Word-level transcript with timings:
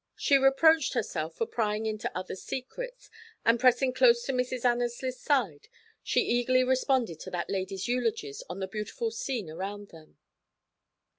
She 0.15 0.35
reproached 0.39 0.93
herself 0.95 1.35
for 1.35 1.45
prying 1.45 1.85
into 1.85 2.11
others' 2.17 2.41
secrets, 2.41 3.11
and 3.45 3.59
pressing 3.59 3.93
close 3.93 4.23
to 4.23 4.33
Mrs. 4.33 4.65
Annesley's 4.65 5.19
side, 5.19 5.67
she 6.01 6.21
eagerly 6.21 6.63
responded 6.63 7.19
to 7.19 7.29
that 7.29 7.51
lady's 7.51 7.87
eulogies 7.87 8.41
of 8.49 8.57
the 8.59 8.67
beautiful 8.67 9.11
scene 9.11 9.47
around 9.47 9.89
them. 9.89 10.17